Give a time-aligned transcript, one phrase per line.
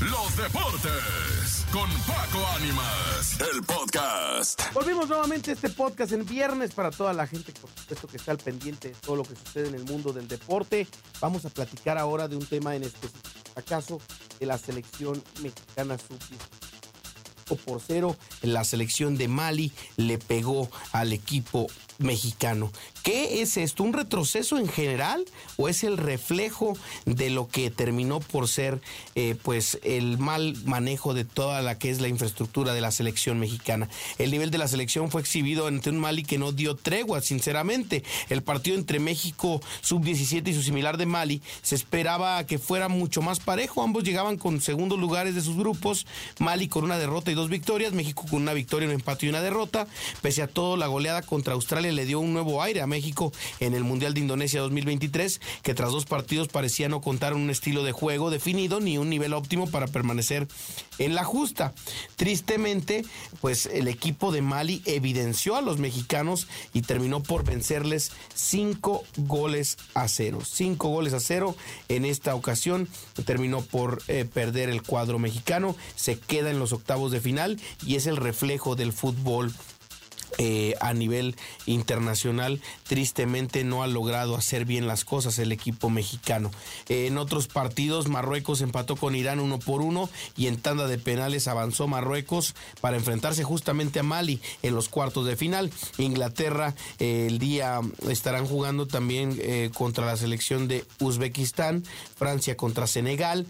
[0.00, 4.60] los deportes con Paco Ánimas, el podcast.
[4.72, 8.32] Volvimos nuevamente a este podcast en viernes para toda la gente, por supuesto, que está
[8.32, 10.86] al pendiente de todo lo que sucede en el mundo del deporte.
[11.20, 14.00] Vamos a platicar ahora de un tema en específico, acaso
[14.38, 16.18] de la selección mexicana sub
[17.56, 18.16] por cero.
[18.42, 21.66] La selección de Mali le pegó al equipo
[22.00, 22.72] mexicano.
[23.02, 23.82] ¿Qué es esto?
[23.82, 25.24] ¿Un retroceso en general
[25.56, 26.76] o es el reflejo
[27.06, 28.80] de lo que terminó por ser
[29.14, 33.38] eh, pues el mal manejo de toda la que es la infraestructura de la selección
[33.38, 33.88] mexicana?
[34.18, 38.02] El nivel de la selección fue exhibido ante un Mali que no dio tregua, sinceramente.
[38.28, 43.22] El partido entre México sub-17 y su similar de Mali se esperaba que fuera mucho
[43.22, 43.82] más parejo.
[43.82, 46.06] Ambos llegaban con segundos lugares de sus grupos.
[46.38, 47.92] Mali con una derrota y dos victorias.
[47.92, 49.86] México con una victoria, un empate y una derrota.
[50.22, 53.74] Pese a todo, la goleada contra Australia le dio un nuevo aire a México en
[53.74, 57.92] el Mundial de Indonesia 2023, que tras dos partidos parecía no contar un estilo de
[57.92, 60.46] juego definido ni un nivel óptimo para permanecer
[60.98, 61.72] en la justa.
[62.20, 63.02] Tristemente,
[63.40, 69.78] pues el equipo de Mali evidenció a los mexicanos y terminó por vencerles cinco goles
[69.94, 70.40] a cero.
[70.44, 71.56] Cinco goles a cero
[71.88, 72.88] en esta ocasión.
[73.24, 75.74] Terminó por eh, perder el cuadro mexicano.
[75.96, 79.54] Se queda en los octavos de final y es el reflejo del fútbol
[80.42, 86.50] eh, a nivel internacional tristemente no ha logrado hacer bien las cosas el equipo mexicano.
[86.88, 91.46] en otros partidos Marruecos empató con Irán uno por uno y en tanda de penales
[91.46, 95.70] avanzó Marruecos para enfrentarse justamente a Mali en los cuartos de final.
[95.98, 101.84] Inglaterra eh, el día estarán jugando también eh, contra la selección de Uzbekistán,
[102.16, 103.46] Francia contra Senegal,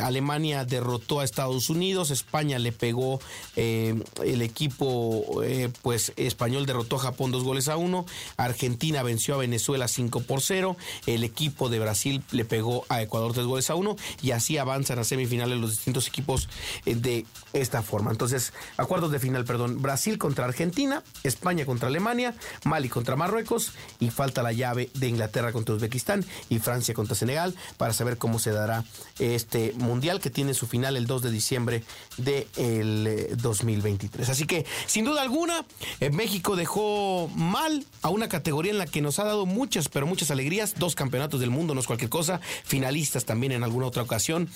[0.00, 3.20] Alemania derrotó a Estados Unidos, España le pegó
[3.56, 5.42] el equipo
[5.82, 10.40] pues Español derrotó a Japón dos goles a uno, Argentina venció a Venezuela 5 por
[10.40, 14.58] 0, el equipo de Brasil le pegó a Ecuador tres goles a uno y así
[14.58, 16.48] avanzan a semifinales los distintos equipos
[16.86, 18.10] eh, de esta forma.
[18.10, 23.72] Entonces, a cuartos de final, perdón, Brasil contra Argentina, España contra Alemania, Mali contra Marruecos
[24.00, 28.38] y falta la llave de Inglaterra contra Uzbekistán y Francia contra Senegal para saber cómo
[28.38, 28.84] se dará
[29.18, 31.82] este mundial que tiene su final el 2 de diciembre
[32.16, 34.28] del 2023.
[34.28, 35.64] Eh, así que, sin duda alguna,
[36.12, 40.30] México dejó mal a una categoría en la que nos ha dado muchas, pero muchas
[40.30, 40.74] alegrías.
[40.78, 42.40] Dos campeonatos del mundo, no es cualquier cosa.
[42.64, 44.48] Finalistas también en alguna otra ocasión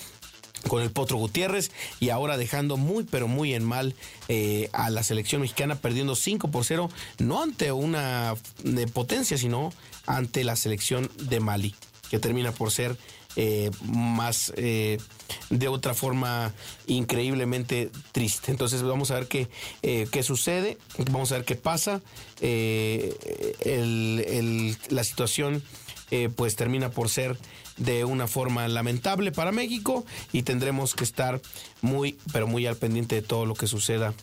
[0.67, 3.95] con el Potro Gutiérrez y ahora dejando muy pero muy en mal
[4.27, 6.89] eh, a la selección mexicana perdiendo 5 por 0
[7.19, 9.73] no ante una eh, potencia sino
[10.05, 11.75] ante la selección de Mali
[12.09, 12.95] que termina por ser
[13.35, 14.99] eh, más eh,
[15.49, 16.53] de otra forma
[16.87, 18.51] increíblemente triste.
[18.51, 19.49] Entonces vamos a ver qué,
[19.81, 20.77] eh, qué sucede,
[21.11, 22.01] vamos a ver qué pasa.
[24.89, 25.63] la situación
[26.35, 27.37] pues termina por ser
[27.77, 31.41] de una forma lamentable para México y tendremos que estar
[31.81, 34.13] muy, pero muy al pendiente de todo lo que suceda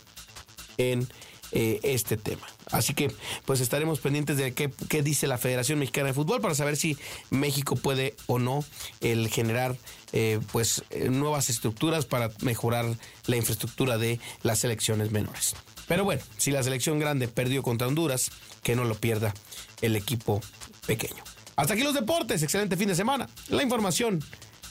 [0.78, 1.08] en
[1.52, 2.46] eh, este tema.
[2.70, 3.12] Así que
[3.44, 6.96] pues estaremos pendientes de qué, qué, dice la Federación Mexicana de Fútbol para saber si
[7.30, 8.64] México puede o no
[9.00, 9.76] el generar
[10.12, 12.86] eh, pues eh, nuevas estructuras para mejorar
[13.26, 15.54] la infraestructura de las selecciones menores.
[15.86, 18.30] Pero bueno, si la selección grande perdió contra Honduras,
[18.62, 19.34] que no lo pierda
[19.80, 20.40] el equipo
[20.86, 21.22] pequeño.
[21.56, 23.28] Hasta aquí los deportes, excelente fin de semana.
[23.48, 24.22] La información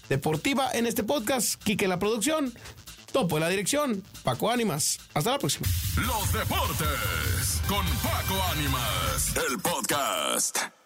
[0.10, 2.54] deportiva en este podcast, Quique la producción,
[3.12, 5.00] Topo en la dirección, Paco Ánimas.
[5.14, 5.68] Hasta la próxima.
[5.98, 10.79] Los deportes con Paco Ánimas, el podcast.